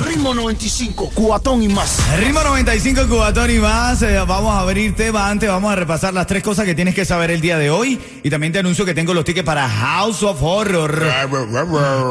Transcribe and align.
Ritmo 0.00 0.34
95, 0.34 1.10
cuatón 1.14 1.62
y 1.62 1.68
más. 1.68 1.98
Ritmo 2.18 2.42
95, 2.42 3.06
Cubatón 3.08 3.50
y 3.50 3.58
más. 3.58 4.00
Eh, 4.02 4.18
vamos 4.26 4.54
a 4.54 4.60
abrir 4.60 4.94
tema 4.94 5.28
antes, 5.28 5.48
vamos 5.48 5.70
a 5.72 5.76
repasar 5.76 6.14
las 6.14 6.26
tres 6.26 6.42
cosas 6.42 6.64
que 6.64 6.74
tienes 6.74 6.94
que 6.94 7.04
saber 7.04 7.30
el 7.30 7.40
día 7.40 7.58
de 7.58 7.70
hoy. 7.70 8.00
Y 8.22 8.30
también 8.30 8.52
te 8.52 8.58
anuncio 8.60 8.84
que 8.84 8.94
tengo 8.94 9.12
los 9.12 9.24
tickets 9.24 9.44
para 9.44 9.68
House 9.68 10.22
of 10.22 10.42
Horror. 10.42 11.02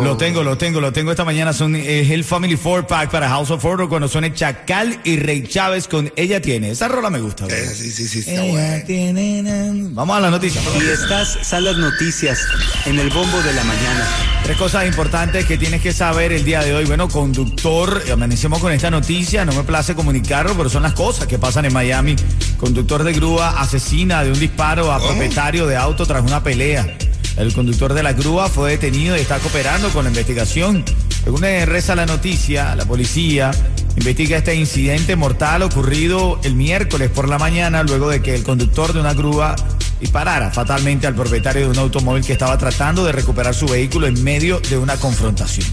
Lo 0.04 0.18
tengo, 0.18 0.44
lo 0.44 0.58
tengo, 0.58 0.80
lo 0.80 0.94
tengo 0.94 1.12
esta 1.12 1.26
mañana. 1.26 1.54
Son 1.54 1.76
es 1.76 2.10
el 2.12 2.24
Family 2.24 2.56
Four 2.56 2.86
Pack 2.86 3.10
para 3.10 3.28
House 3.30 3.50
of 3.52 3.64
Horror 3.66 3.90
cuando 3.90 4.08
suene 4.08 4.34
Chacal 4.34 5.00
y 5.04 5.18
Rey 5.18 5.44
Chávez 5.48 5.88
con 5.88 6.12
Ella 6.16 6.42
Tiene. 6.42 6.72
Esa 6.72 6.88
rola 6.88 7.10
me 7.10 7.20
gusta. 7.20 7.46
Eh, 7.48 7.72
sí, 7.76 7.92
sí, 7.92 8.08
sí, 8.08 8.20
está 8.20 8.44
Ella 8.44 8.52
bueno. 8.52 8.84
tiene, 8.86 9.42
nan. 9.42 9.96
Vamos 9.96 10.18
a 10.18 10.20
la 10.20 10.30
noticia. 10.30 10.62
Y 10.80 10.88
estas 10.88 11.40
son 11.42 11.64
las 11.64 11.78
noticias 11.78 12.40
en 12.86 13.00
el 13.00 13.10
bombo 13.10 13.42
de 13.42 13.54
la 13.54 13.64
mañana. 13.64 14.08
Tres 14.44 14.58
cosas 14.58 14.88
importantes 14.88 15.46
que 15.46 15.58
tienes 15.58 15.82
que 15.82 15.94
saber 15.94 16.32
el 16.32 16.44
día 16.44 16.62
de 16.62 16.74
hoy. 16.74 16.86
Bueno, 16.86 17.08
conductor, 17.08 18.02
amanecemos 18.12 18.60
con 18.60 18.72
esta 18.74 18.90
noticia, 18.90 19.46
no 19.46 19.54
me 19.54 19.64
place 19.64 19.94
comunicarlo, 19.94 20.56
pero 20.58 20.70
son 20.70 20.84
las 20.84 20.94
cosas 20.94 21.28
que 21.28 21.38
pasan 21.38 21.66
en 21.66 21.74
Miami. 21.74 22.16
Conductor 22.58 23.04
de 23.04 23.14
grúa 23.14 23.62
asesina 23.62 24.24
de 24.24 24.32
un 24.32 24.40
disparo 24.40 24.92
a 24.92 25.00
propietario 25.00 25.68
de 25.68 25.78
auto 25.78 26.06
tras 26.06 26.24
una 26.24 26.44
pelea. 26.44 26.98
El 27.38 27.54
conductor 27.54 27.94
de 27.94 28.04
la 28.04 28.14
grúa 28.14 28.50
fue 28.50 28.72
detenido 28.72 29.16
y 29.16 29.22
está 29.22 29.38
cooperando 29.40 29.90
con 29.90 30.06
la 30.06 30.10
investigación. 30.10 30.84
Según 31.24 31.42
reza 31.42 31.96
la 31.96 32.08
noticia, 32.08 32.76
la 32.76 32.86
policía 32.86 33.52
investiga 33.96 34.38
este 34.38 34.56
incidente 34.56 35.16
mortal 35.16 35.62
ocurrido 35.62 36.40
el 36.44 36.56
miércoles 36.56 37.10
por 37.10 37.30
la 37.30 37.38
mañana 37.38 37.84
luego 37.84 38.10
de 38.10 38.22
que 38.22 38.34
el 38.34 38.44
conductor 38.44 38.92
de 38.94 39.02
una 39.02 39.14
grúa 39.14 39.56
disparara 40.02 40.52
fatalmente 40.52 41.08
al 41.08 41.16
propietario 41.16 41.62
de 41.62 41.68
un 41.70 41.78
automóvil 41.78 42.24
que 42.26 42.34
estaba 42.34 42.58
tratando 42.58 43.06
de 43.06 43.12
recuperar 43.14 43.54
su 43.56 43.68
vehículo 43.68 44.08
en 44.08 44.22
medio 44.24 44.60
de 44.70 44.78
una 44.78 44.98
confrontación. 44.98 45.66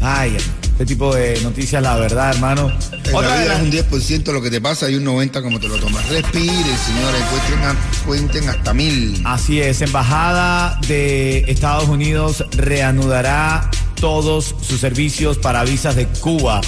Ay, 0.00 0.36
este 0.72 0.86
tipo 0.86 1.14
de 1.14 1.40
noticias, 1.42 1.82
la 1.82 1.96
verdad, 1.96 2.30
hermano. 2.34 2.70
En 3.04 3.14
Otra 3.14 3.30
la 3.30 3.42
vida 3.42 3.56
es 3.56 3.62
un 3.62 3.70
10% 3.72 4.32
lo 4.32 4.40
que 4.42 4.50
te 4.50 4.60
pasa 4.60 4.88
y 4.90 4.94
un 4.96 5.04
90% 5.04 5.42
como 5.42 5.58
te 5.58 5.68
lo 5.68 5.76
tomas. 5.78 6.08
Respire, 6.08 6.46
señores, 6.52 7.22
cuenten, 7.30 7.64
a- 7.64 7.76
cuenten 8.06 8.48
hasta 8.48 8.72
mil. 8.74 9.20
Así 9.24 9.60
es, 9.60 9.80
Embajada 9.82 10.78
de 10.86 11.38
Estados 11.48 11.88
Unidos 11.88 12.44
reanudará 12.52 13.70
todos 14.00 14.54
sus 14.60 14.78
servicios 14.80 15.38
para 15.38 15.64
visas 15.64 15.96
de 15.96 16.06
Cuba. 16.06 16.60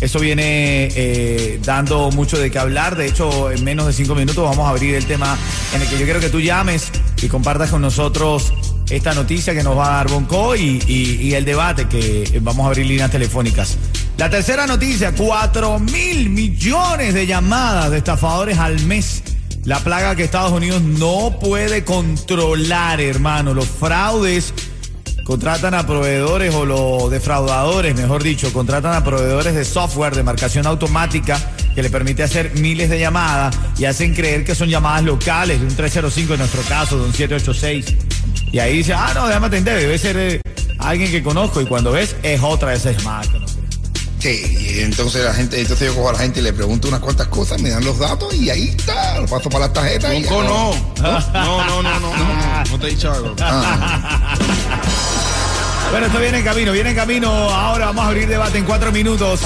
Eso 0.00 0.20
viene 0.20 0.88
eh, 0.94 1.58
dando 1.64 2.10
mucho 2.12 2.38
de 2.38 2.50
qué 2.50 2.58
hablar. 2.58 2.96
De 2.96 3.06
hecho, 3.06 3.50
en 3.50 3.64
menos 3.64 3.86
de 3.86 3.92
cinco 3.92 4.14
minutos 4.14 4.44
vamos 4.44 4.66
a 4.66 4.70
abrir 4.70 4.94
el 4.94 5.04
tema 5.06 5.36
en 5.74 5.82
el 5.82 5.88
que 5.88 5.98
yo 5.98 6.04
quiero 6.04 6.20
que 6.20 6.30
tú 6.30 6.40
llames 6.40 6.90
y 7.20 7.26
compartas 7.26 7.70
con 7.70 7.82
nosotros 7.82 8.52
esta 8.90 9.12
noticia 9.12 9.52
que 9.54 9.62
nos 9.62 9.76
va 9.76 9.86
a 9.86 9.96
dar 9.98 10.08
Bonco 10.08 10.54
y, 10.56 10.80
y- 10.86 11.34
el 11.34 11.44
debate 11.44 11.86
que 11.88 12.38
vamos 12.42 12.64
a 12.64 12.68
abrir 12.68 12.86
líneas 12.86 13.10
telefónicas. 13.10 13.76
La 14.16 14.30
tercera 14.30 14.66
noticia, 14.66 15.12
4 15.12 15.78
mil 15.80 16.30
millones 16.30 17.12
de 17.14 17.26
llamadas 17.26 17.90
de 17.90 17.98
estafadores 17.98 18.56
al 18.58 18.80
mes. 18.86 19.22
La 19.64 19.80
plaga 19.80 20.16
que 20.16 20.24
Estados 20.24 20.52
Unidos 20.52 20.80
no 20.80 21.38
puede 21.40 21.84
controlar, 21.84 23.00
hermano. 23.00 23.52
Los 23.52 23.66
fraudes 23.66 24.54
contratan 25.28 25.74
a 25.74 25.86
proveedores 25.86 26.54
o 26.54 26.64
los 26.64 27.10
defraudadores, 27.10 27.94
mejor 27.94 28.22
dicho, 28.22 28.50
contratan 28.50 28.94
a 28.94 29.04
proveedores 29.04 29.54
de 29.54 29.62
software 29.62 30.16
de 30.16 30.22
marcación 30.22 30.66
automática 30.66 31.38
que 31.74 31.82
le 31.82 31.90
permite 31.90 32.22
hacer 32.22 32.54
miles 32.54 32.88
de 32.88 32.98
llamadas 32.98 33.54
y 33.76 33.84
hacen 33.84 34.14
creer 34.14 34.42
que 34.42 34.54
son 34.54 34.70
llamadas 34.70 35.04
locales 35.04 35.60
de 35.60 35.66
un 35.66 35.76
305 35.76 36.32
en 36.32 36.38
nuestro 36.38 36.62
caso, 36.62 36.96
de 36.96 37.04
un 37.04 37.12
786. 37.12 37.94
Y 38.52 38.58
ahí 38.58 38.78
dice, 38.78 38.94
ah, 38.94 39.12
no, 39.14 39.26
déjame 39.26 39.48
atender, 39.48 39.78
debe 39.78 39.98
ser 39.98 40.16
eh, 40.16 40.40
alguien 40.78 41.10
que 41.10 41.22
conozco 41.22 41.60
y 41.60 41.66
cuando 41.66 41.92
ves 41.92 42.16
es 42.22 42.40
otra 42.42 42.70
de 42.70 42.76
esas 42.76 42.96
llamadas 42.96 43.28
que 43.28 43.38
no 43.38 43.44
creo. 43.44 43.58
Sí, 44.20 44.56
y 44.58 44.80
entonces 44.80 45.24
la 45.26 45.34
gente, 45.34 45.60
entonces 45.60 45.88
yo 45.88 45.94
cojo 45.94 46.08
a 46.08 46.12
la 46.14 46.20
gente 46.20 46.40
y 46.40 46.42
le 46.42 46.54
pregunto 46.54 46.88
unas 46.88 47.00
cuantas 47.00 47.28
cosas, 47.28 47.60
me 47.60 47.68
dan 47.68 47.84
los 47.84 47.98
datos 47.98 48.34
y 48.34 48.48
ahí 48.48 48.74
está, 48.76 49.20
lo 49.20 49.26
paso 49.26 49.50
para 49.50 49.66
las 49.66 49.74
tarjetas. 49.74 50.14
y 50.14 50.22
ya. 50.22 50.30
Bonco 50.32 50.48
no. 50.48 50.74
No, 51.02 51.20
no, 51.32 51.82
no, 51.82 51.82
no, 51.82 52.00
no, 52.00 52.16
no, 52.16 52.64
no 52.64 52.78
te 52.80 52.86
he 52.86 52.90
dicho 52.90 53.12
algo. 53.12 53.36
Bueno, 55.90 56.06
esto 56.06 56.20
viene 56.20 56.38
en 56.38 56.44
camino, 56.44 56.72
viene 56.72 56.90
en 56.90 56.96
camino. 56.96 57.30
Ahora 57.30 57.86
vamos 57.86 58.04
a 58.04 58.08
abrir 58.08 58.28
debate 58.28 58.58
en 58.58 58.64
cuatro 58.64 58.92
minutos. 58.92 59.40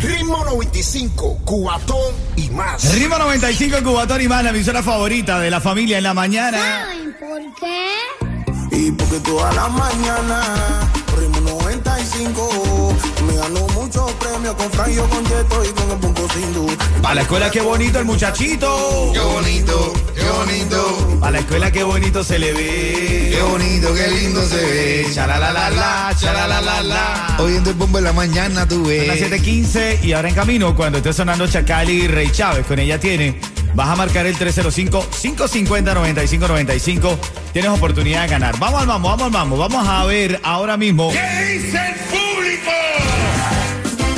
Ritmo 0.00 0.44
95, 0.44 1.40
cuatón 1.44 2.14
y 2.36 2.50
más. 2.50 2.94
Ritmo 2.94 3.18
95 3.18 3.82
Cubatón 3.82 4.20
y 4.20 4.28
más, 4.28 4.44
la 4.44 4.50
emisora 4.50 4.82
favorita 4.82 5.40
de 5.40 5.50
la 5.50 5.60
familia 5.60 5.96
en 5.96 6.04
la 6.04 6.14
mañana. 6.14 6.58
¿Saben 6.58 7.16
por 7.18 7.40
qué? 7.60 8.76
Y 8.76 8.90
porque 8.92 9.20
toda 9.20 9.52
la 9.52 9.68
mañana, 9.68 10.92
ritmo 11.16 11.40
95, 11.40 12.96
me 13.26 13.34
ganó 13.36 13.66
muchos 13.68 14.10
premios 14.12 14.54
con 14.54 14.70
Franjo, 14.70 15.08
con 15.08 15.24
Cheto 15.24 15.64
y 15.64 15.68
con 15.68 15.90
el 15.90 15.98
Punco 15.98 16.28
Sindu. 16.32 16.66
Para 17.02 17.14
la 17.16 17.22
escuela, 17.22 17.50
qué 17.50 17.60
bonito 17.60 17.98
el 17.98 18.04
muchachito. 18.04 19.10
Qué 19.12 19.20
bonito, 19.20 19.92
qué 20.14 20.28
bonito, 20.28 21.18
Para 21.20 21.32
la 21.32 21.38
escuela, 21.40 21.70
qué 21.70 21.82
bonito 21.84 22.24
se 22.24 22.38
le 22.38 22.52
ve. 22.52 23.30
qué 23.34 23.42
bonito, 23.42 23.94
qué 23.94 24.08
lindo 24.08 24.42
se 24.46 24.56
ve. 24.56 25.06
Chalalalala, 25.14 26.14
chalalalala. 26.18 27.36
Oyendo 27.38 27.70
el 27.70 27.76
bombo 27.76 27.98
en 27.98 28.04
la 28.04 28.12
mañana, 28.12 28.66
tú 28.66 28.84
Son 28.84 29.06
las 29.06 29.20
ves. 29.20 29.30
7:15 29.30 30.00
y 30.02 30.12
ahora 30.12 30.28
en 30.28 30.34
camino, 30.34 30.74
cuando 30.74 30.98
esté 30.98 31.12
sonando 31.12 31.46
Chacali 31.46 32.04
y 32.04 32.08
Rey 32.08 32.30
Chávez, 32.30 32.66
con 32.66 32.78
ella 32.78 32.98
tiene, 32.98 33.40
vas 33.74 33.88
a 33.88 33.96
marcar 33.96 34.26
el 34.26 34.36
305-550-9595. 34.36 37.16
Tienes 37.52 37.70
oportunidad 37.70 38.22
de 38.22 38.28
ganar. 38.28 38.58
Vamos 38.58 38.80
al 38.82 38.86
vamos, 38.86 39.10
vamos 39.10 39.26
al 39.26 39.32
vamos. 39.32 39.58
Vamos 39.58 39.88
a 39.88 40.04
ver 40.04 40.38
ahora 40.42 40.76
mismo. 40.76 41.10
¿Qué 41.10 41.54
dice 41.54 41.78
el 41.78 41.94
público? 42.10 42.70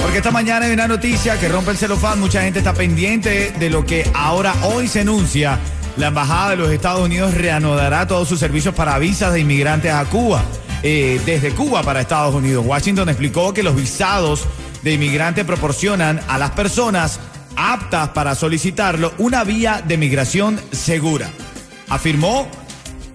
Porque 0.02 0.18
esta 0.18 0.30
mañana 0.30 0.66
hay 0.66 0.72
una 0.72 0.86
noticia 0.88 1.38
que 1.38 1.48
rompe 1.48 1.70
el 1.72 1.76
celofán. 1.76 2.18
Mucha 2.20 2.42
gente 2.42 2.58
está 2.60 2.72
pendiente 2.74 3.52
de 3.58 3.70
lo 3.70 3.84
que 3.86 4.08
ahora 4.14 4.54
hoy 4.62 4.86
se 4.88 5.00
anuncia. 5.00 5.58
La 5.96 6.08
Embajada 6.08 6.50
de 6.50 6.56
los 6.56 6.70
Estados 6.72 7.02
Unidos 7.04 7.34
reanudará 7.34 8.06
todos 8.06 8.28
sus 8.28 8.38
servicios 8.40 8.74
para 8.74 8.98
visas 8.98 9.32
de 9.32 9.40
inmigrantes 9.40 9.92
a 9.92 10.04
Cuba. 10.06 10.42
eh, 10.82 11.18
desde 11.24 11.52
Cuba 11.52 11.82
para 11.82 12.00
Estados 12.02 12.34
Unidos. 12.34 12.62
Washington 12.66 13.08
explicó 13.08 13.54
que 13.54 13.62
los 13.62 13.74
visados 13.74 14.44
de 14.82 14.92
inmigrantes 14.92 15.46
proporcionan 15.46 16.20
a 16.28 16.36
las 16.36 16.50
personas 16.50 17.18
aptas 17.56 18.10
para 18.10 18.34
solicitarlo 18.34 19.12
una 19.18 19.44
vía 19.44 19.82
de 19.86 19.96
migración 19.96 20.60
segura. 20.72 21.30
Afirmó 21.88 22.48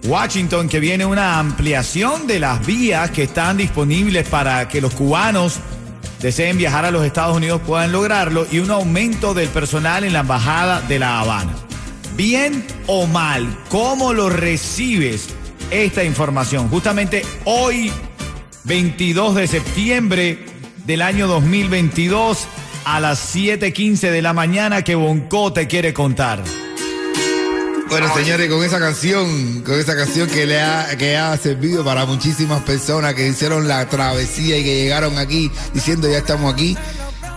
Washington 0.04 0.68
que 0.68 0.80
viene 0.80 1.04
una 1.04 1.38
ampliación 1.38 2.26
de 2.26 2.40
las 2.40 2.64
vías 2.64 3.10
que 3.10 3.24
están 3.24 3.56
disponibles 3.56 4.26
para 4.28 4.68
que 4.68 4.80
los 4.80 4.94
cubanos 4.94 5.60
deseen 6.20 6.58
viajar 6.58 6.84
a 6.84 6.90
los 6.90 7.04
Estados 7.04 7.36
Unidos 7.36 7.60
puedan 7.66 7.92
lograrlo 7.92 8.46
y 8.50 8.58
un 8.58 8.70
aumento 8.70 9.34
del 9.34 9.48
personal 9.48 10.04
en 10.04 10.12
la 10.12 10.20
embajada 10.20 10.80
de 10.82 10.98
La 10.98 11.20
Habana. 11.20 11.52
Bien 12.16 12.64
o 12.86 13.06
mal, 13.06 13.46
¿cómo 13.68 14.12
lo 14.12 14.28
recibes 14.28 15.28
esta 15.70 16.04
información? 16.04 16.68
Justamente 16.68 17.22
hoy, 17.44 17.90
22 18.64 19.34
de 19.36 19.46
septiembre 19.46 20.44
del 20.84 21.02
año 21.02 21.26
2022, 21.28 22.46
a 22.84 23.00
las 23.00 23.18
7:15 23.34 24.10
de 24.10 24.22
la 24.22 24.32
mañana, 24.32 24.82
que 24.82 24.94
Bonco 24.94 25.52
te 25.52 25.66
quiere 25.66 25.92
contar. 25.92 26.42
Bueno, 27.88 28.14
señores, 28.14 28.48
con 28.48 28.64
esa 28.64 28.78
canción, 28.78 29.62
con 29.62 29.74
esa 29.74 29.96
canción 29.96 30.28
que 30.28 30.46
le 30.46 30.60
ha, 30.60 30.96
que 30.96 31.16
ha 31.16 31.36
servido 31.36 31.84
para 31.84 32.06
muchísimas 32.06 32.62
personas 32.62 33.14
que 33.14 33.26
hicieron 33.26 33.66
la 33.66 33.88
travesía 33.88 34.58
y 34.58 34.62
que 34.62 34.82
llegaron 34.82 35.18
aquí 35.18 35.50
diciendo 35.74 36.08
ya 36.08 36.18
estamos 36.18 36.54
aquí, 36.54 36.76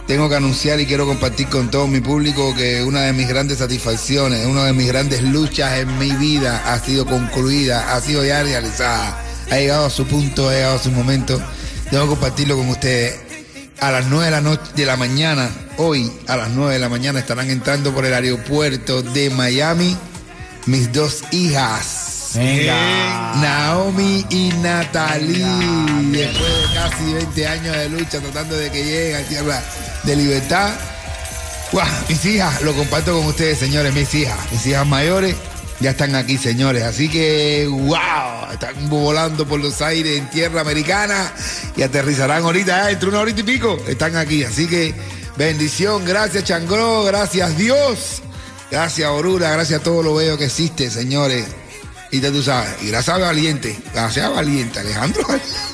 tengo 0.05 0.29
que 0.29 0.35
anunciar 0.35 0.79
y 0.79 0.85
quiero 0.85 1.07
compartir 1.07 1.47
con 1.47 1.71
todo 1.71 1.87
mi 1.87 2.01
público 2.01 2.53
que 2.55 2.83
una 2.83 3.01
de 3.01 3.13
mis 3.13 3.27
grandes 3.27 3.57
satisfacciones, 3.57 4.45
una 4.45 4.65
de 4.65 4.73
mis 4.73 4.87
grandes 4.87 5.23
luchas 5.23 5.79
en 5.79 5.97
mi 5.97 6.11
vida 6.11 6.61
ha 6.71 6.77
sido 6.77 7.07
concluida, 7.07 7.95
ha 7.95 7.99
sido 7.99 8.23
ya 8.23 8.43
realizada, 8.43 9.19
ha 9.49 9.55
llegado 9.55 9.87
a 9.87 9.89
su 9.89 10.05
punto, 10.05 10.49
ha 10.49 10.53
llegado 10.53 10.75
a 10.75 10.79
su 10.79 10.91
momento. 10.91 11.41
Tengo 11.89 12.03
que 12.03 12.09
compartirlo 12.09 12.57
con 12.57 12.69
ustedes. 12.69 13.22
A 13.83 13.91
las 13.91 14.05
9 14.05 14.23
de 14.23 14.31
la 14.31 14.39
noche 14.39 14.71
de 14.77 14.85
la 14.85 14.95
mañana, 14.95 15.49
hoy 15.75 16.09
a 16.27 16.37
las 16.37 16.51
9 16.51 16.71
de 16.71 16.79
la 16.79 16.87
mañana 16.87 17.19
estarán 17.19 17.49
entrando 17.49 17.93
por 17.93 18.05
el 18.05 18.13
aeropuerto 18.13 19.01
de 19.01 19.29
Miami 19.29 19.97
mis 20.67 20.93
dos 20.93 21.25
hijas. 21.31 22.31
Venga. 22.33 23.33
Naomi 23.41 24.25
y 24.29 24.53
Natalie, 24.61 25.45
después 26.13 26.49
de 26.49 26.73
casi 26.73 27.13
20 27.13 27.45
años 27.47 27.75
de 27.75 27.89
lucha 27.89 28.21
tratando 28.21 28.55
de 28.55 28.71
que 28.71 28.85
lleguen 28.85 29.15
a 29.17 29.27
tierra 29.27 29.61
de 30.03 30.15
libertad. 30.15 30.71
Guau, 31.73 31.85
mis 32.07 32.23
hijas, 32.23 32.61
lo 32.61 32.73
comparto 32.73 33.17
con 33.17 33.25
ustedes, 33.25 33.59
señores, 33.59 33.93
mis 33.93 34.15
hijas, 34.15 34.39
mis 34.49 34.65
hijas 34.65 34.87
mayores, 34.87 35.35
Ya 35.79 35.91
están 35.91 36.15
aquí, 36.15 36.37
señores. 36.37 36.83
Así 36.83 37.09
que, 37.09 37.67
wow, 37.69 38.51
están 38.51 38.89
volando 38.89 39.45
por 39.45 39.59
los 39.59 39.81
aires 39.81 40.17
en 40.17 40.29
tierra 40.29 40.61
americana 40.61 41.31
y 41.75 41.81
aterrizarán 41.81 42.43
ahorita, 42.43 42.89
eh, 42.89 42.93
entre 42.93 43.09
una 43.09 43.19
horita 43.19 43.41
y 43.41 43.43
pico. 43.43 43.77
Están 43.87 44.15
aquí. 44.15 44.43
Así 44.43 44.67
que, 44.67 44.93
bendición. 45.35 46.05
Gracias, 46.05 46.43
Changro. 46.45 47.03
Gracias, 47.03 47.57
Dios. 47.57 48.21
Gracias, 48.71 49.09
Orura. 49.09 49.51
Gracias 49.51 49.81
a 49.81 49.83
todo 49.83 50.01
lo 50.03 50.15
bello 50.15 50.37
que 50.37 50.45
existe, 50.45 50.89
señores. 50.89 51.45
Y 52.11 52.19
ya 52.19 52.31
tú 52.31 52.43
sabes. 52.43 52.69
Y 52.81 52.87
gracias 52.89 53.17
a 53.17 53.19
Valiente. 53.19 53.77
Gracias 53.93 54.25
a 54.25 54.29
Valiente, 54.29 54.79
Alejandro. 54.79 55.25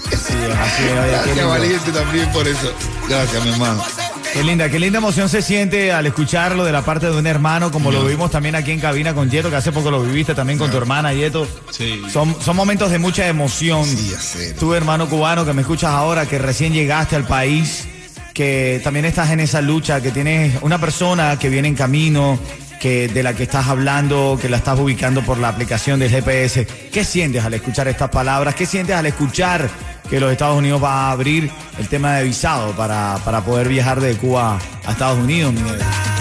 Sí, 0.10 0.34
así 0.34 0.84
es, 0.84 0.92
oye, 0.92 1.01
qué 1.01 1.10
Gracias 1.12 1.40
a. 1.40 1.46
Valiente 1.46 1.92
también 1.92 2.31
por 2.31 2.48
eso. 2.48 2.74
Gracias, 3.07 3.44
mi 3.44 3.51
hermano. 3.51 3.84
Qué 4.33 4.43
linda, 4.43 4.69
qué 4.69 4.79
linda 4.79 4.99
emoción 4.99 5.27
se 5.27 5.41
siente 5.41 5.91
al 5.91 6.05
escucharlo 6.05 6.63
de 6.63 6.71
la 6.71 6.83
parte 6.83 7.09
de 7.09 7.17
un 7.17 7.25
hermano, 7.25 7.71
como 7.71 7.91
lo 7.91 8.05
vimos 8.05 8.29
también 8.29 8.55
aquí 8.55 8.71
en 8.71 8.79
cabina 8.79 9.13
con 9.13 9.29
Yeto, 9.29 9.49
que 9.49 9.55
hace 9.55 9.71
poco 9.71 9.89
lo 9.89 10.01
viviste 10.01 10.35
también 10.35 10.59
con 10.59 10.69
tu 10.69 10.77
hermana 10.77 11.13
Yeto. 11.13 11.47
Sí. 11.71 12.03
Son, 12.11 12.35
son 12.41 12.55
momentos 12.55 12.91
de 12.91 12.99
mucha 12.99 13.27
emoción. 13.27 13.85
Sí. 13.85 14.53
Tú, 14.59 14.73
hermano 14.73 15.09
cubano, 15.09 15.45
que 15.45 15.53
me 15.53 15.61
escuchas 15.61 15.91
ahora, 15.91 16.27
que 16.27 16.37
recién 16.37 16.73
llegaste 16.73 17.15
al 17.15 17.25
país, 17.25 17.87
que 18.33 18.79
también 18.83 19.05
estás 19.05 19.31
en 19.31 19.39
esa 19.39 19.61
lucha, 19.61 19.99
que 20.01 20.11
tienes 20.11 20.61
una 20.61 20.79
persona 20.79 21.37
que 21.39 21.49
viene 21.49 21.67
en 21.67 21.75
camino, 21.75 22.39
que 22.79 23.07
de 23.07 23.23
la 23.23 23.33
que 23.33 23.43
estás 23.43 23.67
hablando, 23.67 24.37
que 24.41 24.47
la 24.47 24.57
estás 24.57 24.79
ubicando 24.79 25.21
por 25.23 25.37
la 25.37 25.49
aplicación 25.49 25.99
del 25.99 26.09
GPS. 26.09 26.65
¿Qué 26.91 27.03
sientes 27.03 27.43
al 27.43 27.53
escuchar 27.55 27.87
estas 27.87 28.09
palabras? 28.09 28.55
¿Qué 28.55 28.65
sientes 28.65 28.95
al 28.95 29.05
escuchar 29.07 29.69
que 30.09 30.19
los 30.19 30.31
Estados 30.31 30.57
Unidos 30.57 30.83
va 30.83 31.07
a 31.07 31.11
abrir 31.11 31.51
el 31.77 31.88
tema 31.88 32.15
de 32.15 32.23
visado 32.23 32.71
para, 32.75 33.17
para 33.23 33.41
poder 33.44 33.67
viajar 33.67 34.01
de 34.01 34.15
Cuba 34.17 34.57
a 34.85 34.91
Estados 34.91 35.19
Unidos, 35.19 35.53
mi? 35.53 35.61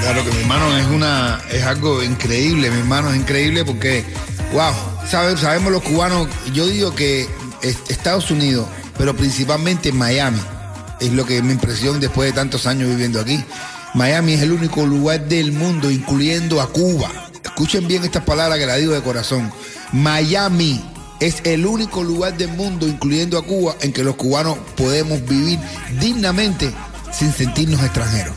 Claro 0.01 0.25
que 0.25 0.31
mi 0.31 0.41
hermano 0.43 0.77
es 0.77 0.87
una 0.87 1.41
es 1.51 1.65
algo 1.65 2.03
increíble, 2.03 2.71
mi 2.71 2.79
hermano 2.81 3.11
es 3.11 3.17
increíble 3.17 3.65
porque 3.65 4.05
wow, 4.53 4.73
sabe- 5.09 5.37
sabemos 5.37 5.73
los 5.73 5.83
cubanos, 5.83 6.29
yo 6.53 6.67
digo 6.67 6.95
que 6.95 7.29
es- 7.63 7.79
Estados 7.89 8.31
Unidos, 8.31 8.67
pero 8.97 9.15
principalmente 9.17 9.91
Miami, 9.93 10.41
es 11.01 11.13
lo 11.13 11.25
que 11.25 11.43
me 11.43 11.53
impresiona 11.53 11.99
después 11.99 12.29
de 12.31 12.35
tantos 12.35 12.67
años 12.67 12.89
viviendo 12.89 13.21
aquí. 13.21 13.43
Miami 13.95 14.35
es 14.35 14.43
el 14.43 14.53
único 14.53 14.85
lugar 14.85 15.21
del 15.27 15.53
mundo, 15.53 15.91
incluyendo 15.91 16.61
a 16.61 16.69
Cuba. 16.69 17.11
Escuchen 17.43 17.89
bien 17.89 18.05
estas 18.05 18.23
palabras 18.25 18.59
que 18.59 18.67
la 18.67 18.77
digo 18.77 18.93
de 18.93 19.01
corazón. 19.03 19.51
Miami 19.93 20.85
es 21.21 21.43
el 21.45 21.67
único 21.67 22.03
lugar 22.03 22.37
del 22.37 22.49
mundo, 22.49 22.87
incluyendo 22.87 23.39
a 23.39 23.43
Cuba, 23.45 23.75
en 23.81 23.93
que 23.93 24.05
los 24.05 24.17
cubanos 24.17 24.57
podemos 24.77 25.25
vivir 25.27 25.59
dignamente 26.01 26.73
sin 27.13 27.33
sentirnos 27.33 27.83
extranjeros. 27.83 28.35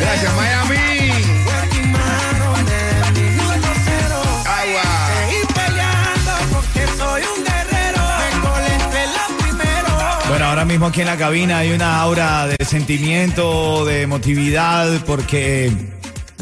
Gracias, 0.00 0.34
Miami. 0.36 0.82
Bueno, 10.28 10.46
ahora 10.46 10.64
mismo 10.64 10.86
aquí 10.86 11.02
en 11.02 11.08
la 11.08 11.18
cabina 11.18 11.58
hay 11.58 11.72
una 11.72 12.00
aura 12.00 12.46
de 12.46 12.64
sentimiento, 12.64 13.84
de 13.84 14.00
emotividad, 14.00 15.04
porque 15.04 15.70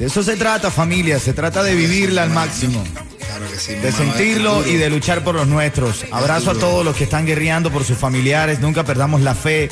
de 0.00 0.06
eso 0.06 0.23
se 0.23 0.35
trata, 0.38 0.70
familia. 0.70 1.19
Se 1.19 1.35
trata 1.35 1.62
de 1.62 1.75
vivirla 1.75 2.23
al 2.23 2.31
máximo, 2.31 2.82
Claro 3.19 3.50
que 3.52 3.58
sí, 3.58 3.73
mi 3.73 3.81
de 3.81 3.93
sentirlo 3.93 4.67
y 4.67 4.76
de 4.76 4.88
luchar 4.88 5.23
por 5.23 5.35
los 5.35 5.47
nuestros. 5.47 6.06
Abrazo 6.11 6.52
a 6.52 6.55
todos 6.55 6.87
los 6.87 6.97
que 6.97 7.05
están 7.05 7.26
guerreando 7.26 7.70
por 7.70 7.85
sus 7.85 7.99
familiares. 7.99 8.61
Nunca 8.61 8.82
perdamos 8.82 9.20
la 9.20 9.35
fe. 9.35 9.69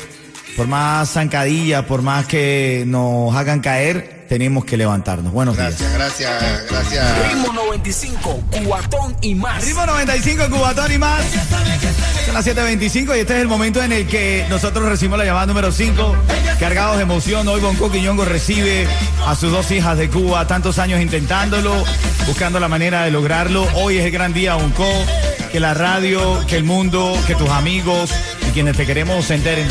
Por 0.55 0.67
más 0.67 1.11
zancadilla, 1.11 1.85
por 1.85 2.01
más 2.01 2.25
que 2.25 2.83
nos 2.85 3.35
hagan 3.35 3.61
caer, 3.61 4.25
tenemos 4.29 4.63
que 4.63 4.77
levantarnos. 4.77 5.33
Buenos 5.33 5.57
días. 5.57 5.79
Gracias, 5.79 5.93
gracias, 5.93 6.69
gracias. 6.69 7.29
Ritmo 7.29 7.51
95, 7.51 8.43
cuatón 8.65 9.15
y 9.21 9.35
más. 9.35 9.65
Ritmo 9.65 9.85
95, 9.85 10.49
Cubatón 10.49 10.91
y 10.91 10.97
más. 10.99 11.25
Son 12.25 12.33
las 12.35 12.45
7.25 12.45 13.17
y 13.17 13.21
este 13.21 13.35
es 13.35 13.41
el 13.41 13.47
momento 13.47 13.81
en 13.81 13.91
el 13.91 14.05
que 14.05 14.45
nosotros 14.49 14.87
recibimos 14.87 15.17
la 15.17 15.25
llamada 15.25 15.47
número 15.47 15.71
5. 15.71 16.15
Cargados 16.59 16.97
de 16.97 17.03
emoción, 17.03 17.47
hoy 17.47 17.59
Bonco 17.59 17.89
Quiñongo 17.91 18.23
recibe 18.23 18.85
a 19.25 19.35
sus 19.35 19.51
dos 19.51 19.71
hijas 19.71 19.97
de 19.97 20.09
Cuba, 20.09 20.45
tantos 20.45 20.77
años 20.77 21.01
intentándolo, 21.01 21.73
buscando 22.27 22.59
la 22.59 22.67
manera 22.67 23.03
de 23.03 23.11
lograrlo. 23.11 23.67
Hoy 23.75 23.97
es 23.97 24.05
el 24.05 24.11
gran 24.11 24.33
día, 24.33 24.55
Bonco. 24.55 24.85
Que 25.51 25.59
la 25.59 25.73
radio, 25.73 26.45
que 26.45 26.57
el 26.57 26.63
mundo, 26.63 27.17
que 27.25 27.33
tus 27.33 27.49
amigos 27.49 28.11
y 28.49 28.51
quienes 28.51 28.75
te 28.77 28.85
queremos 28.85 29.25
se 29.25 29.35
enteren. 29.35 29.67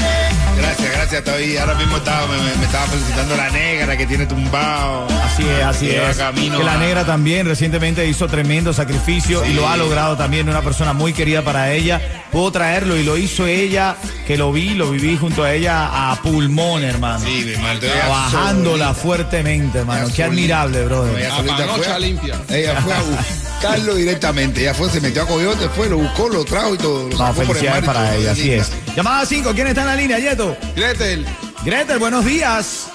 Gracias, 0.57 0.91
gracias, 0.93 1.25
todavía. 1.25 1.61
Ahora 1.63 1.75
mismo 1.75 1.97
estaba, 1.99 2.27
me, 2.27 2.65
estaba 2.65 2.87
felicitando 2.87 3.37
la 3.37 3.51
negra 3.51 3.97
que 3.97 4.07
tiene 4.07 4.27
tumbado. 4.27 5.07
Así 5.25 5.45
es, 5.49 5.65
así 5.65 5.91
es. 5.91 6.17
camino 6.17 6.59
Que 6.59 6.65
la 6.65 6.75
a- 6.75 6.79
negra 6.79 7.05
también 7.05 7.47
recientemente 7.47 8.07
hizo 8.07 8.27
tremendo 8.27 8.73
sacrificio 8.73 9.45
y 9.47 9.53
lo 9.55 9.69
ha 9.69 9.77
logrado 9.77 10.17
también, 10.17 10.49
una 10.49 10.63
persona 10.63 10.93
muy 10.93 11.13
querida 11.13 11.43
para 11.43 11.73
ella. 11.73 12.01
Pudo 12.33 12.51
traerlo 12.53 12.97
y 12.97 13.05
lo 13.05 13.17
hizo 13.17 13.47
ella, 13.47 13.97
que 14.27 14.37
lo 14.37 14.53
vi, 14.53 14.71
lo 14.75 14.91
viví 14.91 15.17
junto 15.17 15.45
a 15.45 15.53
ella 15.53 16.11
a 16.11 16.17
pulmón, 16.23 16.83
hermano. 16.85 17.21
Sí, 17.25 17.43
mi 17.47 17.53
hermano. 17.53 17.81
Trabajándola 17.81 18.87
solita. 18.87 18.95
fuertemente, 19.03 19.79
hermano. 19.79 20.09
Qué 20.15 20.25
admirable, 20.25 20.81
No, 20.81 20.87
brother. 20.87 21.19
ella 21.19 21.37
solita 21.37 21.57
panocha 21.57 21.83
fue 21.85 21.93
a- 21.93 21.99
limpia. 21.99 22.35
Ella 22.51 22.81
fue 22.81 22.93
a 22.93 22.99
buscarlo 23.61 23.95
directamente. 23.97 24.61
Ella 24.61 24.73
fue, 24.75 24.89
se 24.89 25.01
metió 25.01 25.23
a 25.23 25.27
Coyote, 25.27 25.69
fue, 25.71 25.89
lo 25.89 25.99
buscó, 25.99 26.29
lo 26.29 26.45
trajo 26.45 26.75
y 26.75 26.79
todo. 26.79 27.09
Lo 27.09 27.17
No, 27.19 27.29
el 27.29 27.35
felicidades 27.35 27.85
para 27.85 28.05
todo. 28.11 28.13
ella, 28.21 28.31
así 28.33 28.43
Linda. 28.45 28.63
es. 28.63 28.97
Llamada 28.97 29.27
5, 29.27 29.53
¿quién 29.55 29.67
está 29.67 29.81
en 29.81 29.87
la 29.89 29.97
línea, 29.97 30.19
Yeto? 30.21 30.57
Gretel. 30.77 31.27
Gretel, 31.65 31.99
buenos 31.99 32.25
días. 32.25 32.87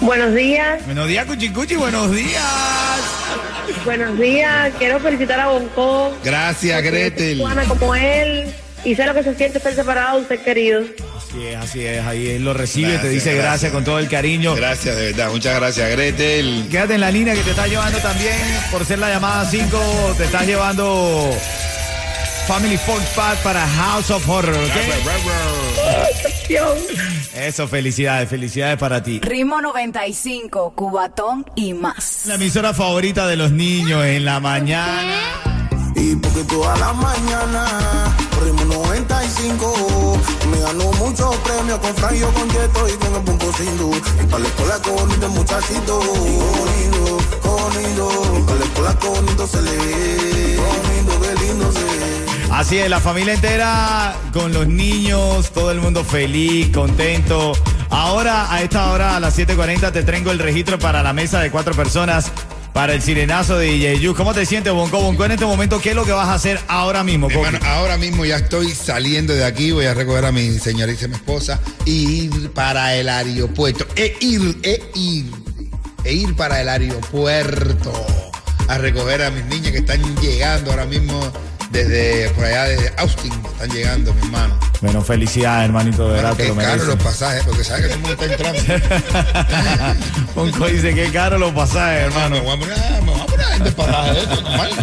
Buenos 0.00 0.34
días, 0.34 0.82
Buenos 0.86 1.08
días, 1.08 1.26
Cuchicuchi, 1.26 1.76
buenos 1.76 2.10
días. 2.10 2.42
buenos 3.84 4.18
días. 4.18 4.72
Quiero 4.78 4.98
felicitar 4.98 5.38
a 5.40 5.48
Bonco, 5.48 6.10
Gracias, 6.24 6.82
Gretel. 6.82 7.38
Juana 7.38 7.64
como 7.64 7.94
él, 7.94 8.50
y 8.82 8.94
sé 8.94 9.04
lo 9.04 9.12
que 9.12 9.22
se 9.22 9.34
siente 9.34 9.58
estar 9.58 9.74
separado 9.74 10.22
de 10.22 10.26
ser 10.26 10.42
querido. 10.42 10.80
Así 11.30 11.46
es, 11.46 11.56
así 11.56 11.86
es. 11.86 12.04
Ahí 12.04 12.28
él 12.28 12.44
lo 12.44 12.52
recibe, 12.54 12.88
te 12.88 12.94
Gracias, 12.94 13.12
dice 13.12 13.34
gracias, 13.34 13.44
gracias. 13.52 13.72
con 13.72 13.84
todo 13.84 13.98
el 14.00 14.08
cariño. 14.08 14.54
Gracias, 14.56 14.96
de 14.96 15.12
verdad. 15.12 15.30
Muchas 15.30 15.54
gracias, 15.56 15.90
Gretel. 15.90 16.66
Quédate 16.70 16.94
en 16.94 17.00
la 17.00 17.10
línea 17.12 17.34
que 17.34 17.42
te 17.42 17.50
está 17.50 17.66
llevando 17.68 17.98
también, 17.98 18.34
por 18.72 18.84
ser 18.84 18.98
la 18.98 19.10
llamada 19.10 19.48
5, 19.48 20.14
te 20.16 20.24
estás 20.24 20.44
llevando 20.46 21.30
Family 22.48 22.76
Folk 22.78 23.04
Pack 23.14 23.38
para 23.44 23.64
House 23.66 24.10
of 24.10 24.28
Horror, 24.28 24.56
¿ok? 24.56 24.70
Eso, 27.34 27.68
felicidades, 27.68 28.28
felicidades 28.28 28.76
para 28.76 29.00
ti. 29.02 29.20
Ritmo 29.22 29.60
95, 29.60 30.72
Cubatón 30.74 31.46
y 31.54 31.74
más. 31.74 32.22
La 32.26 32.34
emisora 32.34 32.74
favorita 32.74 33.28
de 33.28 33.36
los 33.36 33.52
niños 33.52 34.04
en 34.04 34.24
la 34.24 34.40
mañana. 34.40 35.20
Y 35.94 36.16
porque 36.16 36.42
toda 36.44 36.76
la 36.76 36.92
mañana, 36.92 38.16
ritmo 38.42 38.89
95, 39.40 40.18
me 40.50 40.60
ganó 40.60 40.92
muchos 40.92 41.36
premios 41.36 41.78
con 41.78 41.94
Franjo, 41.94 42.32
con 42.32 42.48
Yeto 42.50 42.88
y 42.88 42.92
con 42.92 43.14
el 43.14 43.22
Punto 43.22 43.52
Sindu. 43.52 43.92
Y 43.94 44.26
para 44.26 44.38
la 44.42 44.48
escuela 44.48 44.78
con 44.82 44.96
bonito 44.96 45.26
el 45.26 45.32
muchachito, 45.32 46.00
y 46.26 46.36
bonito, 46.36 47.18
bonito. 47.44 48.38
Y 48.38 48.42
para 48.42 48.58
la 48.58 48.64
escuela 48.64 48.94
con 48.96 49.48
se 49.48 49.62
le 49.62 49.70
ve, 49.70 50.56
bonito, 50.56 51.20
qué 51.22 51.46
lindo 51.46 51.72
se 51.72 51.78
ve. 51.78 52.50
Así 52.52 52.78
es, 52.78 52.90
la 52.90 53.00
familia 53.00 53.34
entera 53.34 54.14
con 54.32 54.52
los 54.52 54.66
niños, 54.66 55.50
todo 55.52 55.70
el 55.70 55.80
mundo 55.80 56.04
feliz, 56.04 56.70
contento. 56.74 57.52
Ahora, 57.88 58.52
a 58.52 58.62
esta 58.62 58.90
hora, 58.92 59.16
a 59.16 59.20
las 59.20 59.38
7.40, 59.38 59.92
te 59.92 60.02
traigo 60.02 60.30
el 60.30 60.38
registro 60.38 60.78
para 60.78 61.02
la 61.02 61.12
mesa 61.12 61.40
de 61.40 61.50
cuatro 61.50 61.74
personas 61.74 62.30
para 62.72 62.94
el 62.94 63.02
sirenazo 63.02 63.58
de 63.58 63.78
Yeyu. 63.78 64.14
¿Cómo 64.14 64.34
te 64.34 64.46
sientes, 64.46 64.72
Bonco? 64.72 65.00
Bonco, 65.00 65.24
en 65.24 65.32
este 65.32 65.46
momento, 65.46 65.80
¿qué 65.80 65.90
es 65.90 65.94
lo 65.94 66.04
que 66.04 66.12
vas 66.12 66.28
a 66.28 66.34
hacer 66.34 66.60
ahora 66.68 67.04
mismo? 67.04 67.28
Hermano, 67.30 67.58
ahora 67.64 67.96
mismo 67.96 68.24
ya 68.24 68.36
estoy 68.36 68.70
saliendo 68.70 69.34
de 69.34 69.44
aquí, 69.44 69.72
voy 69.72 69.86
a 69.86 69.94
recoger 69.94 70.24
a 70.24 70.32
mi 70.32 70.58
señorísima 70.58 71.16
esposa 71.16 71.60
y 71.84 72.24
ir 72.24 72.50
para 72.52 72.94
el 72.94 73.08
aeropuerto. 73.08 73.86
E 73.96 74.16
ir, 74.20 74.58
e 74.62 74.82
ir, 74.94 75.26
e 76.04 76.12
ir 76.12 76.34
para 76.36 76.60
el 76.60 76.68
aeropuerto 76.68 77.92
a 78.68 78.78
recoger 78.78 79.22
a 79.22 79.30
mis 79.30 79.44
niñas 79.46 79.72
que 79.72 79.78
están 79.78 80.00
llegando 80.20 80.70
ahora 80.70 80.86
mismo 80.86 81.20
desde 81.70 82.30
por 82.30 82.44
allá, 82.44 82.64
desde 82.64 82.92
Austin, 82.98 83.32
están 83.52 83.70
llegando, 83.70 84.14
mi 84.14 84.20
hermano. 84.22 84.69
Bueno, 84.80 85.02
felicidades, 85.02 85.66
hermanito, 85.66 86.08
de 86.08 86.14
verdad, 86.14 86.36
Qué 86.36 86.44
te 86.44 86.48
lo 86.48 86.56
caro 86.56 86.84
los 86.84 86.96
pasajes, 86.96 87.44
porque 87.44 87.64
sabes 87.64 87.82
que 87.82 87.88
todo 87.88 87.96
el 87.96 88.00
mundo 88.00 88.24
está 88.24 88.48
entrando. 88.48 89.96
Bonco 90.34 90.66
dice, 90.66 90.94
qué 90.94 91.10
caro 91.10 91.38
los 91.38 91.52
pasajes, 91.52 92.04
Hermano, 92.04 92.36
me 92.36 92.40
voy 92.40 92.56
a 92.56 92.60
poner, 92.60 93.02
me 93.02 93.10
voy 93.12 93.20
a 93.20 93.26
poner 93.26 93.40
pasajes. 93.74 94.28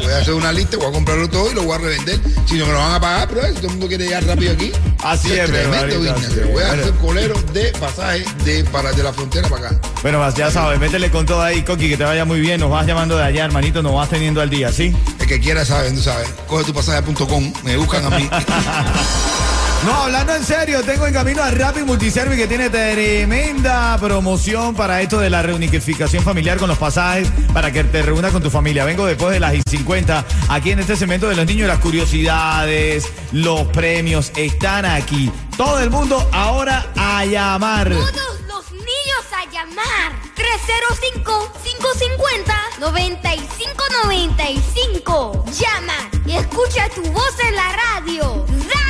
Voy 0.01 0.11
a 0.11 0.17
hacer 0.19 0.33
una 0.33 0.51
lista, 0.51 0.77
voy 0.77 0.87
a 0.87 0.91
comprarlo 0.91 1.29
todo 1.29 1.51
y 1.51 1.55
lo 1.55 1.63
voy 1.63 1.75
a 1.75 1.77
revender. 1.79 2.19
Si 2.45 2.55
no 2.55 2.65
me 2.65 2.73
lo 2.73 2.79
van 2.79 2.93
a 2.93 2.99
pagar, 2.99 3.27
pero 3.29 3.47
si 3.47 3.53
todo 3.55 3.65
el 3.65 3.71
mundo 3.71 3.87
quiere 3.87 4.05
llegar 4.05 4.25
rápido 4.25 4.53
aquí. 4.53 4.71
Así 5.03 5.31
es, 5.33 5.49
tremendo 5.49 5.99
business. 5.99 6.51
Voy 6.51 6.63
a 6.63 6.71
hacer 6.71 6.91
colero 6.95 7.41
de 7.53 7.73
pasajes 7.79 8.45
de, 8.45 8.63
para, 8.65 8.91
de 8.91 9.03
la 9.03 9.13
frontera 9.13 9.47
para 9.47 9.67
acá. 9.67 9.79
Bueno, 10.01 10.29
ya 10.35 10.51
sabes, 10.51 10.79
métele 10.79 11.09
con 11.09 11.25
todo 11.25 11.41
ahí, 11.41 11.63
Coqui, 11.63 11.89
que 11.89 11.97
te 11.97 12.03
vaya 12.03 12.25
muy 12.25 12.39
bien. 12.39 12.59
Nos 12.59 12.69
vas 12.69 12.85
llamando 12.85 13.17
de 13.17 13.23
allá, 13.23 13.45
hermanito, 13.45 13.81
nos 13.81 13.93
vas 13.93 14.09
teniendo 14.09 14.41
al 14.41 14.49
día, 14.49 14.71
¿sí? 14.71 14.95
El 15.19 15.27
que 15.27 15.39
quiera 15.39 15.65
sabe, 15.65 15.91
tú 15.91 16.01
sabes. 16.01 16.29
Coge 16.47 16.65
tu 16.65 16.73
pasaje.com, 16.73 17.53
me 17.63 17.77
buscan 17.77 18.05
a 18.05 18.17
mí. 18.17 18.29
No, 19.85 19.93
hablando 20.03 20.33
en 20.35 20.43
serio, 20.43 20.83
tengo 20.83 21.07
en 21.07 21.13
camino 21.13 21.41
a 21.41 21.49
Rappi 21.51 21.83
Multiservi 21.83 22.35
que 22.35 22.47
tiene 22.47 22.69
tremenda 22.69 23.97
promoción 23.99 24.75
para 24.75 25.01
esto 25.01 25.19
de 25.19 25.29
la 25.29 25.41
reunificación 25.41 26.23
familiar 26.23 26.57
con 26.57 26.67
los 26.67 26.77
pasajes 26.77 27.29
para 27.53 27.71
que 27.71 27.83
te 27.83 28.01
reúnas 28.01 28.31
con 28.33 28.41
tu 28.41 28.49
familia. 28.49 28.83
Vengo 28.85 29.05
después 29.05 29.31
de 29.33 29.39
las 29.39 29.53
50 29.69 30.25
aquí 30.49 30.71
en 30.71 30.79
este 30.79 30.95
segmento 30.95 31.29
de 31.29 31.35
los 31.35 31.45
niños, 31.45 31.67
las 31.67 31.79
curiosidades, 31.79 33.05
los 33.31 33.67
premios 33.67 34.31
están 34.35 34.85
aquí. 34.85 35.31
Todo 35.55 35.79
el 35.79 35.89
mundo 35.89 36.27
ahora 36.33 36.87
a 36.97 37.23
llamar. 37.25 37.89
Todos 37.89 38.41
los 38.47 38.71
niños 38.71 39.23
a 39.31 39.45
llamar. 39.51 40.11
305 40.35 41.53
550 41.63 42.53
9595. 42.79 45.45
Llama 45.51 46.09
y 46.25 46.35
escucha 46.35 46.89
tu 46.89 47.03
voz 47.11 47.35
en 47.47 47.55
la 47.55 47.75
radio. 47.75 48.45
¡Radio! 48.47 48.86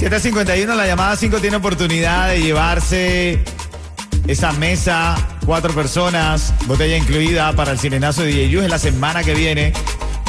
751, 0.00 0.74
la 0.76 0.86
llamada 0.86 1.14
5 1.14 1.40
tiene 1.40 1.58
oportunidad 1.58 2.30
de 2.30 2.40
llevarse 2.40 3.44
esa 4.26 4.50
mesa, 4.52 5.14
cuatro 5.44 5.74
personas, 5.74 6.54
botella 6.66 6.96
incluida 6.96 7.52
para 7.52 7.72
el 7.72 7.78
cinenazo 7.78 8.22
de 8.22 8.28
DJ 8.28 8.64
es 8.64 8.70
la 8.70 8.78
semana 8.78 9.22
que 9.22 9.34
viene. 9.34 9.74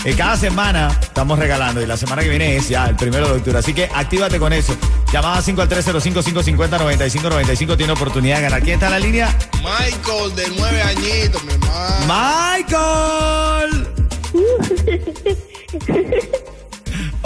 Eh, 0.04 0.13
cada 0.13 0.36
semana 0.36 0.90
estamos 1.01 1.40
regalando 1.40 1.82
y 1.82 1.86
la 1.86 1.96
semana 1.96 2.22
que 2.22 2.28
viene 2.28 2.58
es 2.58 2.68
ya 2.68 2.88
el 2.88 2.98
primero 2.98 3.30
de 3.30 3.36
octubre. 3.36 3.60
Así 3.60 3.74
que 3.74 3.90
actívate 3.96 4.40
con 4.40 4.51
eso. 4.51 4.75
Llamada 5.13 5.42
5 5.42 5.62
al 5.62 5.70
305-550-9595 5.70 7.78
tiene 7.78 7.94
oportunidad 7.94 8.36
de 8.38 8.42
ganar. 8.42 8.62
¿Quién 8.62 8.74
está 8.74 8.88
en 8.88 8.92
la 8.92 9.00
línea? 9.00 9.34
Michael, 9.54 10.36
de 10.36 10.51
nueve 10.58 10.82
añitos, 10.82 11.42
mi 11.46 11.54
hermano. 11.54 12.08
¡Michael! 12.08 13.21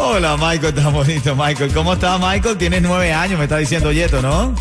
Hola, 0.08 0.38
Michael, 0.38 0.76
tan 0.76 0.94
bonito, 0.94 1.36
Michael. 1.36 1.74
¿Cómo 1.74 1.94
estás, 1.94 2.20
Michael? 2.20 2.60
Tienes 2.60 2.80
nueve 2.84 3.12
años, 3.12 3.40
me 3.40 3.46
está 3.46 3.58
diciendo 3.58 3.92
Yeto, 3.92 4.22
¿no? 4.22 4.54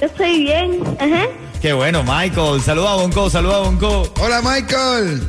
Yo 0.00 0.06
estoy 0.06 0.44
bien, 0.44 0.82
ajá. 0.98 1.26
Qué 1.60 1.74
bueno, 1.74 2.02
Michael. 2.02 2.62
Saluda 2.62 2.92
a 2.92 2.96
Bonco, 2.96 3.28
saluda 3.28 3.56
a 3.56 3.58
Bonco. 3.58 4.10
Hola, 4.18 4.40
Michael. 4.40 5.22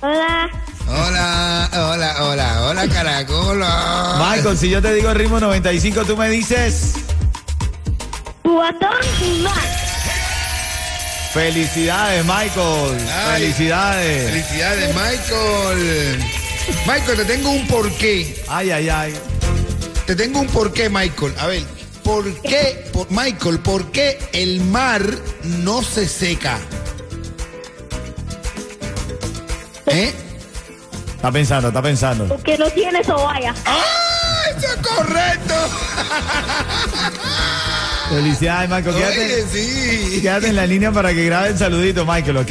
Hola. 0.00 0.50
Hola, 0.88 1.70
hola, 1.72 2.16
hola, 2.24 2.66
hola, 2.66 2.88
caracola. 2.88 4.16
Michael, 4.18 4.58
si 4.58 4.68
yo 4.68 4.82
te 4.82 4.92
digo 4.94 5.10
el 5.10 5.14
ritmo 5.14 5.38
95, 5.38 6.04
tú 6.04 6.16
me 6.16 6.28
dices. 6.30 6.94
Cuatón 8.42 8.90
más. 9.44 9.54
Felicidades, 11.32 12.24
Michael. 12.24 12.98
Felicidades. 13.34 14.30
Felicidades, 14.30 14.94
Michael. 14.96 16.41
Michael, 16.86 17.18
te 17.18 17.24
tengo 17.24 17.50
un 17.50 17.66
porqué. 17.66 18.42
Ay, 18.48 18.70
ay, 18.70 18.88
ay. 18.88 19.14
Te 20.06 20.16
tengo 20.16 20.40
un 20.40 20.46
porqué, 20.48 20.88
Michael. 20.88 21.34
A 21.38 21.46
ver, 21.46 21.62
¿por 22.02 22.24
qué, 22.42 22.88
por, 22.92 23.10
Michael, 23.10 23.58
por 23.60 23.90
qué 23.92 24.18
el 24.32 24.60
mar 24.62 25.02
no 25.42 25.82
se 25.82 26.08
seca? 26.08 26.58
¿Eh? 29.86 30.12
Está 31.16 31.30
pensando, 31.30 31.68
está 31.68 31.82
pensando. 31.82 32.26
Porque 32.26 32.58
no 32.58 32.68
tiene 32.70 33.04
sobaya. 33.04 33.54
¡Ay, 33.64 34.54
eso 34.56 34.66
es 34.66 34.86
correcto! 34.86 35.54
Felicidades, 38.08 38.68
Michael. 38.68 38.96
Quédate, 38.96 39.24
Oye, 39.24 39.44
sí. 39.52 40.20
quédate 40.20 40.48
en 40.48 40.56
la 40.56 40.66
línea 40.66 40.90
para 40.92 41.14
que 41.14 41.24
graben 41.24 41.56
saludito, 41.58 42.04
Michael, 42.04 42.36
¿ok? 42.38 42.50